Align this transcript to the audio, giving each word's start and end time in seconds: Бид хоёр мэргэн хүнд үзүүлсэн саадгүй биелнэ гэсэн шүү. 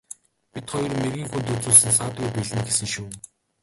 Бид 0.53 0.65
хоёр 0.73 0.91
мэргэн 1.01 1.29
хүнд 1.29 1.47
үзүүлсэн 1.53 1.93
саадгүй 1.97 2.29
биелнэ 2.35 2.61
гэсэн 2.67 2.87
шүү. 2.93 3.07